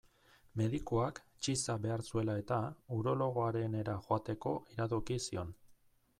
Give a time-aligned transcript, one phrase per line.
[0.59, 2.59] Medikuak, txiza behar zuela-eta,
[2.99, 5.55] urologoarenera joateko iradoki zion.